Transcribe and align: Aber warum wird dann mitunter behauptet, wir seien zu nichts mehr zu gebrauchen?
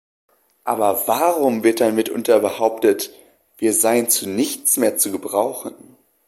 Aber 0.63 1.03
warum 1.07 1.63
wird 1.63 1.79
dann 1.79 1.93
mitunter 1.93 2.39
behauptet, 2.39 3.11
wir 3.59 3.71
seien 3.71 4.09
zu 4.09 4.27
nichts 4.27 4.77
mehr 4.77 4.97
zu 4.97 5.11
gebrauchen? 5.11 5.75